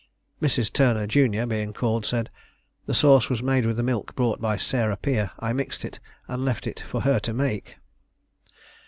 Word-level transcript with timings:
Mrs. 0.41 0.73
Turner, 0.73 1.05
jun., 1.05 1.47
being 1.47 1.73
called, 1.73 2.07
said 2.07 2.31
"The 2.87 2.93
sauce 2.95 3.29
was 3.29 3.43
made 3.43 3.67
with 3.67 3.77
the 3.77 3.83
milk 3.83 4.15
brought 4.15 4.41
by 4.41 4.57
Sarah 4.57 4.97
Peer. 4.97 5.29
I 5.37 5.53
mixed 5.53 5.85
it, 5.85 5.99
and 6.27 6.43
left 6.43 6.65
it 6.65 6.79
for 6.79 7.01
her 7.01 7.19
to 7.19 7.33
make." 7.33 7.75